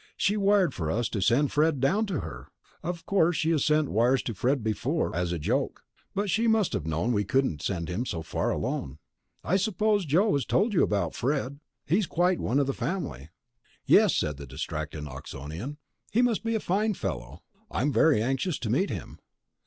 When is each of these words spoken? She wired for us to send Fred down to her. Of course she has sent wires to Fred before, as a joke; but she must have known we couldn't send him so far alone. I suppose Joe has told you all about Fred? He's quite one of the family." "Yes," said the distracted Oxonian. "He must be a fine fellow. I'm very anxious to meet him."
She 0.17 0.35
wired 0.35 0.73
for 0.73 0.89
us 0.89 1.07
to 1.09 1.21
send 1.21 1.51
Fred 1.51 1.79
down 1.79 2.07
to 2.07 2.21
her. 2.21 2.47
Of 2.81 3.05
course 3.05 3.35
she 3.37 3.51
has 3.51 3.63
sent 3.63 3.89
wires 3.91 4.23
to 4.23 4.33
Fred 4.33 4.63
before, 4.63 5.15
as 5.15 5.31
a 5.31 5.37
joke; 5.37 5.83
but 6.15 6.27
she 6.27 6.47
must 6.47 6.73
have 6.73 6.87
known 6.87 7.11
we 7.11 7.23
couldn't 7.23 7.61
send 7.61 7.87
him 7.87 8.07
so 8.07 8.23
far 8.23 8.49
alone. 8.49 8.97
I 9.43 9.57
suppose 9.57 10.05
Joe 10.05 10.33
has 10.33 10.43
told 10.43 10.73
you 10.73 10.79
all 10.79 10.85
about 10.85 11.13
Fred? 11.13 11.59
He's 11.85 12.07
quite 12.07 12.39
one 12.39 12.57
of 12.57 12.65
the 12.65 12.73
family." 12.73 13.29
"Yes," 13.85 14.15
said 14.15 14.37
the 14.37 14.47
distracted 14.47 15.03
Oxonian. 15.05 15.77
"He 16.11 16.23
must 16.23 16.43
be 16.43 16.55
a 16.55 16.59
fine 16.59 16.95
fellow. 16.95 17.43
I'm 17.69 17.93
very 17.93 18.23
anxious 18.23 18.57
to 18.57 18.71
meet 18.71 18.89
him." 18.89 19.19